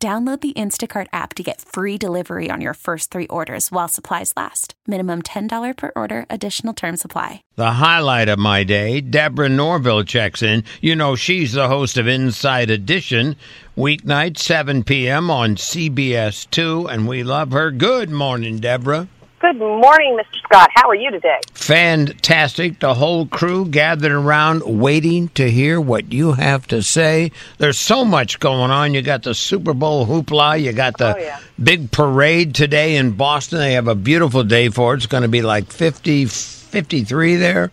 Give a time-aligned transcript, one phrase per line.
[0.00, 4.32] Download the Instacart app to get free delivery on your first three orders while supplies
[4.36, 4.74] last.
[4.86, 7.42] Minimum $10 per order, additional term supply.
[7.56, 10.62] The highlight of my day, Deborah Norville checks in.
[10.80, 13.34] You know, she's the host of Inside Edition,
[13.76, 15.32] weeknight, 7 p.m.
[15.32, 17.72] on CBS 2, and we love her.
[17.72, 19.08] Good morning, Deborah.
[19.48, 20.38] Good morning, Mr.
[20.44, 20.68] Scott.
[20.74, 21.38] How are you today?
[21.54, 22.80] Fantastic.
[22.80, 27.32] The whole crew gathered around waiting to hear what you have to say.
[27.56, 28.92] There's so much going on.
[28.92, 30.62] You got the Super Bowl hoopla.
[30.62, 31.38] You got the Oh, yeah.
[31.62, 33.60] big parade today in Boston.
[33.60, 34.98] They have a beautiful day for it.
[34.98, 37.70] It's going to be like 50, 53 there.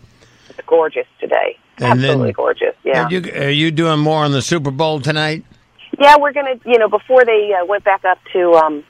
[0.50, 1.58] It's gorgeous today.
[1.80, 2.76] And then- Absolutely gorgeous.
[2.86, 3.04] Yeah.
[3.04, 5.44] Are you, are you doing more on the Super Bowl tonight?
[6.00, 8.84] yeah, we're going to, you know, before they uh, went back up to um,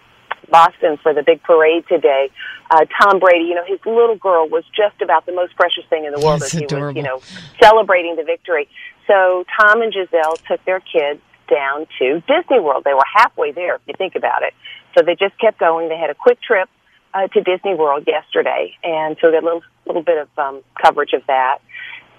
[0.50, 2.30] Boston for the big parade today,
[2.72, 6.06] uh, Tom Brady, you know, his little girl was just about the most precious thing
[6.06, 6.88] in the world That's as he adorable.
[6.88, 7.22] was, you know,
[7.62, 8.68] celebrating the victory.
[9.08, 12.84] So Tom and Gisele took their kids down to Disney World.
[12.84, 14.54] They were halfway there, if you think about it.
[14.98, 15.90] So they just kept going.
[15.90, 16.70] They had a quick trip
[17.14, 20.62] uh, to Disney World yesterday, and so we got a little little bit of um,
[20.82, 21.60] coverage of that.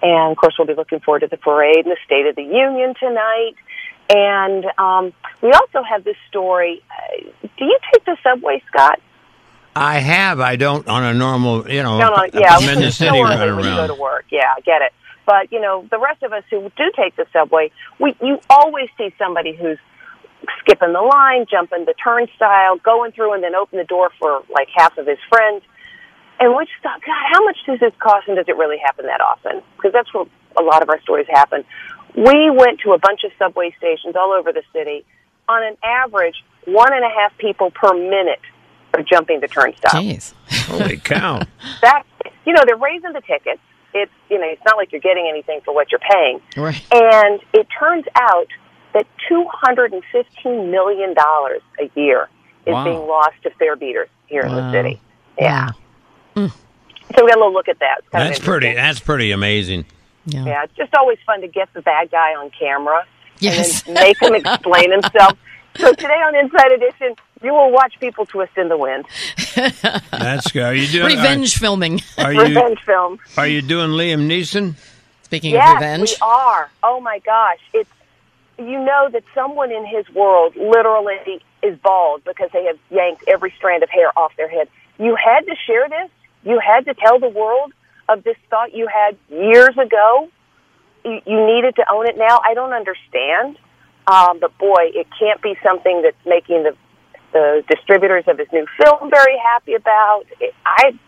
[0.02, 2.44] And of course, we'll be looking forward to the parade and the State of the
[2.44, 3.56] Union tonight.
[4.08, 5.12] And um,
[5.42, 6.82] we also have this story.
[6.90, 9.00] Uh, do you take the subway, Scott?
[9.74, 10.40] I have.
[10.40, 13.58] I don't on a normal, you know, No, no, yeah, I'm in the city running
[13.58, 14.26] you go to work.
[14.30, 14.92] Yeah, I get it.
[15.26, 18.88] But you know, the rest of us who do take the subway, we you always
[18.96, 19.78] see somebody who's
[20.60, 24.68] skipping the line, jumping the turnstile, going through, and then open the door for like
[24.74, 25.62] half of his friends.
[26.38, 29.06] And we just thought, God, how much does this cost, and does it really happen
[29.06, 29.62] that often?
[29.76, 30.26] Because that's where
[30.58, 31.64] a lot of our stories happen.
[32.14, 35.04] We went to a bunch of subway stations all over the city.
[35.48, 38.40] On an average, one and a half people per minute
[38.94, 40.32] are jumping the turnstile Jeez.
[40.66, 41.42] Holy cow!
[41.82, 42.02] that
[42.46, 43.60] you know they're raising the tickets
[43.92, 46.82] it's you know it's not like you're getting anything for what you're paying Right.
[46.92, 48.46] and it turns out
[48.94, 52.28] that 215 million dollars a year
[52.64, 52.84] is Wow.
[52.84, 55.00] being lost to fare beaters here in the city
[55.38, 55.70] yeah
[56.34, 56.46] Wow.
[56.46, 56.50] Mm.
[57.16, 58.74] so we got a little look at that It's kind of That's pretty.
[58.74, 59.84] That's pretty amazing.
[60.26, 60.44] Yeah.
[60.44, 63.04] yeah it's just always fun to get the bad guy on camera
[63.38, 63.86] Yes.
[63.86, 65.38] and then make him explain himself
[65.76, 69.04] so today on inside edition you will watch people twist in the wind
[70.10, 70.62] That's good.
[70.62, 72.00] Are you doing Revenge filming.
[72.18, 74.74] Are, are you revenge film are you doing Liam Neeson?
[75.24, 76.10] Speaking Yes, of revenge.
[76.10, 76.70] we are.
[76.82, 77.90] Oh my gosh, it's
[78.58, 83.50] you know that someone in his world literally is bald because they have yanked every
[83.56, 84.68] strand of hair off their head.
[84.98, 86.10] You had to share this.
[86.44, 87.72] You had to tell the world
[88.08, 90.28] of this thought you had years ago.
[91.04, 92.40] You, you needed to own it now.
[92.44, 93.58] I don't understand,
[94.06, 96.76] um, but boy, it can't be something that's making the
[97.32, 100.24] the distributors of his new film very happy about.
[100.40, 100.98] It, I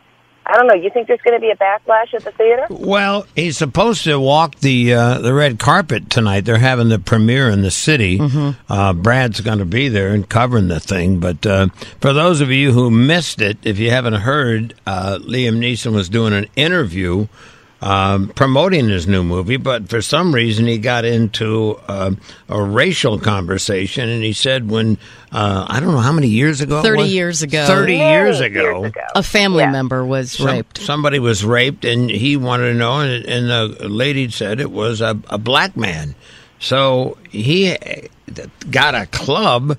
[0.51, 0.75] I don't know.
[0.75, 2.67] You think there's going to be a backlash at the theater?
[2.71, 6.47] Well, he's supposed to walk the uh, the red carpet tonight.
[6.47, 8.19] They're having the premiere in the city.
[8.69, 11.21] Uh, Brad's going to be there and covering the thing.
[11.21, 11.69] But uh,
[12.01, 16.09] for those of you who missed it, if you haven't heard, uh, Liam Neeson was
[16.09, 17.27] doing an interview
[17.81, 22.11] um, promoting his new movie, but for some reason he got into uh,
[22.49, 24.99] a racial conversation, and he said when
[25.31, 27.13] uh, I don't know how many years ago, 30 was?
[27.13, 27.67] years ago.
[27.67, 29.03] thirty years ago, Years ago.
[29.15, 29.71] A family Yeah.
[29.71, 30.79] member was some- raped.
[30.79, 35.01] Somebody was raped, and he wanted to know, and, and the lady said it was
[35.01, 36.15] a, a black man.
[36.61, 38.09] So he eh,
[38.71, 39.79] got a club,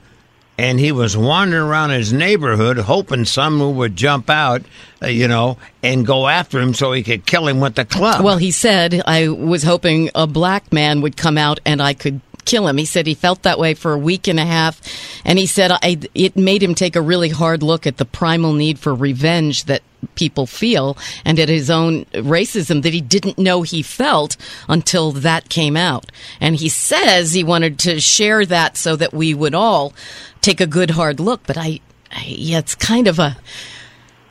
[0.60, 4.62] and he was wandering around his neighborhood, hoping someone would jump out,
[5.02, 8.26] uh, you know, and go after him so he could kill him with the club.
[8.26, 12.20] Well, he said, I was hoping a black man would come out and I could
[12.44, 12.76] kill him.
[12.76, 14.82] He said he felt that way for a week and a half.
[15.24, 18.52] And he said I, it made him take a really hard look at the primal
[18.52, 19.82] need for revenge that
[20.16, 25.50] people feel and at his own racism that he didn't know he felt until that
[25.50, 26.12] came out.
[26.42, 29.94] And he says he wanted to share that so that we would all
[30.42, 31.42] take a good hard look.
[31.46, 31.80] But I,
[32.12, 33.38] I yeah, it's kind of a,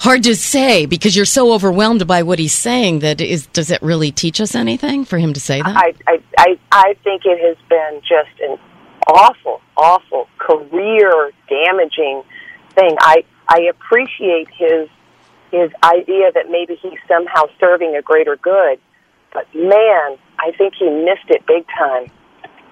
[0.00, 3.82] hard to say because you're so overwhelmed by what he's saying that is does it
[3.82, 7.40] really teach us anything for him to say that I, I, I, I think it
[7.40, 8.58] has been just an
[9.08, 12.22] awful, awful career damaging
[12.75, 12.96] thing.
[13.00, 14.88] I, I appreciate his
[15.50, 18.78] his idea that maybe he's somehow serving a greater good,
[19.32, 22.11] but man, I think he missed it big time.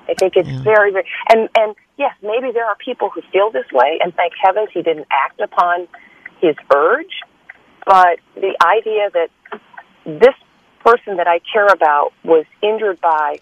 [0.09, 0.63] I think it's Yeah.
[0.63, 4.33] very, very, and and yes, maybe there are people who feel this way, and thank
[4.43, 5.89] heavens he didn't act upon
[6.41, 7.21] his urge.
[7.85, 9.31] But the idea that
[10.05, 10.35] this
[10.85, 13.39] person that I care about was injured by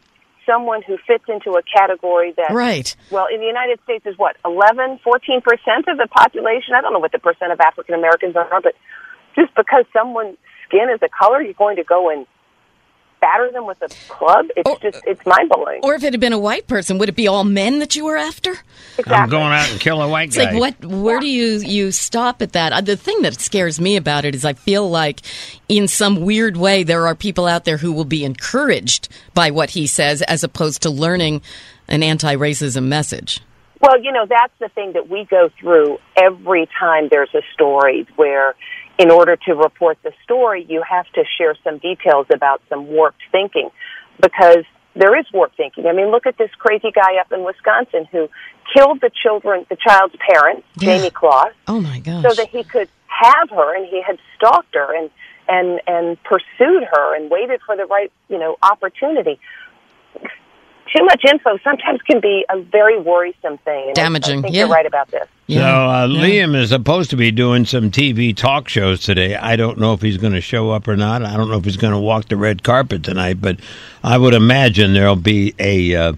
[0.47, 2.95] someone who fits into a category that Right.
[3.11, 6.75] well, in the United States is what, 11, 14% of the population?
[6.75, 8.75] I don't know what the percent of African Americans are, but
[9.35, 10.37] just because someone's
[10.69, 12.27] skin is a color, you're going to go and
[13.25, 14.47] batter them with a club?
[14.57, 15.81] It's Or- just, it's mind blowing.
[15.83, 18.05] Or if it had been a white person, would it be all men that you
[18.05, 18.51] were after?
[18.99, 19.15] Exactly.
[19.15, 20.53] I'm going out and kill a white It's guy.
[20.53, 20.85] like what?
[20.85, 22.73] Where do you you stop at that?
[22.73, 25.21] Uh, The thing that scares me about it is I feel like,
[25.69, 29.71] in some weird way, there are people out there who will be encouraged by what
[29.71, 31.41] he says, as opposed to learning
[31.89, 33.41] an anti-racism message.
[33.81, 38.07] Well, you know, that's the thing that we go through every time there's a story
[38.17, 38.55] where,
[38.99, 43.23] in order to report the story, you have to share some details about some warped
[43.33, 43.71] thinking
[44.21, 44.65] because
[44.95, 45.87] there is warped thinking.
[45.87, 48.29] I mean, look at this crazy guy up in Wisconsin who
[48.73, 50.99] killed the children, the child's parents, Yeah.
[50.99, 52.23] Jayme Closs, Oh my gosh!
[52.29, 55.11] so that he could have her and he had stalked her and
[55.49, 59.39] and and pursued her and waited for the right you know opportunity
[60.97, 64.55] too much info sometimes can be a very worrisome thing and I- Damaging, i, think
[64.55, 64.61] yeah.
[64.63, 68.69] you're right about this So uh, Liam is supposed to be doing some TV talk
[68.69, 69.37] shows today.
[69.37, 71.23] I don't know if he's going to show up or not.
[71.23, 73.59] I don't know if he's going to walk the red carpet tonight, but
[74.03, 76.13] I would imagine there'll be a uh,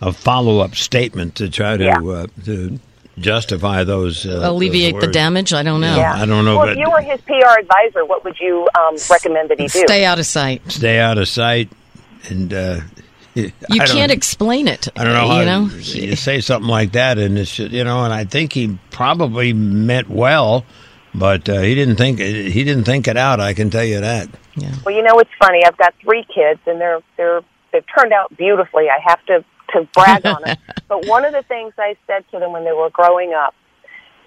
[0.00, 1.98] a follow up statement to try to Yeah.
[2.02, 2.80] uh, to
[3.18, 5.52] justify those uh, alleviate those the damage.
[5.52, 5.96] I don't know.
[5.96, 6.14] Yeah.
[6.14, 8.96] I don't know, well but- if you were his pr advisor what would you um,
[9.08, 10.62] recommend that he do Stay out of sight.
[10.72, 11.68] Stay out of sight,
[12.28, 12.80] and uh,
[13.34, 14.88] You I can't explain it.
[14.96, 15.64] I don't know how You know.
[15.76, 20.10] you say something like that, and it's you know, and I think he probably meant
[20.10, 20.64] well,
[21.14, 23.40] but uh, he didn't think he didn't think it out.
[23.40, 24.28] I can tell you that.
[24.84, 27.40] well you know it's funny i've got three kids and they're they're
[27.72, 30.58] they've turned out beautifully i have to to brag on them
[30.88, 33.54] but one of the things i said to them when they were growing up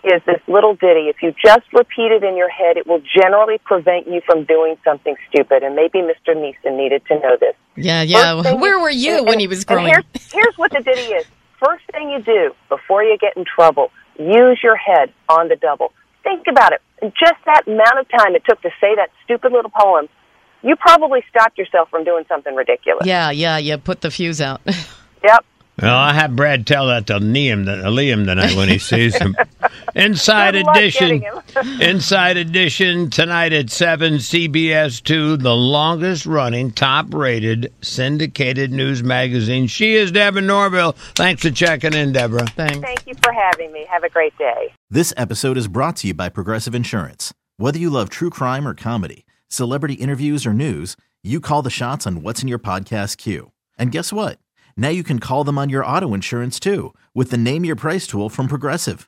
[0.05, 1.09] is this little ditty.
[1.09, 4.77] If you just repeat it in your head, it will generally prevent you from doing
[4.83, 5.63] something stupid.
[5.63, 6.35] And maybe Mr.
[6.35, 7.55] Neeson needed to know this.
[7.75, 8.33] Yeah, yeah.
[8.55, 9.87] Where you- were you and- when he was growing?
[9.87, 11.25] Here's, here's what the ditty is.
[11.65, 15.91] First thing you do before you get in trouble, use your head on the double.
[16.23, 16.81] Think about it.
[17.01, 20.07] In just that amount of time it took to say that stupid little poem,
[20.63, 23.05] you probably stopped yourself from doing something ridiculous.
[23.05, 23.77] Yeah, yeah, yeah.
[23.77, 24.61] Put the fuse out.
[25.23, 25.45] Yep.
[25.81, 29.35] Well, I have Brad tell that to Liam, uh, Liam tonight when he sees him.
[29.95, 31.81] Inside Good edition, getting him.
[31.81, 39.67] Inside edition tonight at seven, CBS two, the longest running, top rated syndicated news magazine.
[39.67, 40.91] She is Deborah Norville.
[41.15, 42.45] Thanks for checking in, Deborah.
[42.45, 42.79] Thanks.
[42.79, 43.85] Thank you for having me.
[43.89, 44.73] Have a great day.
[44.89, 47.33] This episode is brought to you by Progressive Insurance.
[47.55, 52.05] Whether you love true crime or comedy, celebrity interviews or news, you call the shots
[52.05, 53.51] on what's in your podcast queue.
[53.77, 54.39] And guess what?
[54.75, 58.05] Now you can call them on your auto insurance too with the Name Your Price
[58.07, 59.07] tool from Progressive.